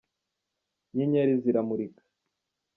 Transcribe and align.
Inyenyeri 0.91 1.33
ziramurika. 1.43 2.01